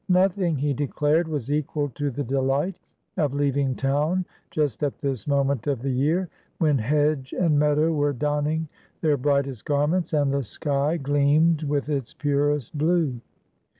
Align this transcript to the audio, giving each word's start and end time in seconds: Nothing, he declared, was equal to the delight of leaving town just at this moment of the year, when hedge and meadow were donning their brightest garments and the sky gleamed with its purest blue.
Nothing, 0.09 0.55
he 0.55 0.73
declared, 0.73 1.27
was 1.27 1.51
equal 1.51 1.89
to 1.89 2.09
the 2.09 2.23
delight 2.23 2.73
of 3.17 3.35
leaving 3.35 3.75
town 3.75 4.25
just 4.49 4.81
at 4.81 4.97
this 4.97 5.27
moment 5.27 5.67
of 5.67 5.83
the 5.83 5.91
year, 5.91 6.27
when 6.57 6.79
hedge 6.79 7.33
and 7.39 7.59
meadow 7.59 7.91
were 7.93 8.11
donning 8.11 8.67
their 9.01 9.15
brightest 9.15 9.63
garments 9.65 10.11
and 10.11 10.33
the 10.33 10.41
sky 10.41 10.97
gleamed 10.97 11.61
with 11.61 11.87
its 11.87 12.15
purest 12.15 12.75
blue. 12.75 13.21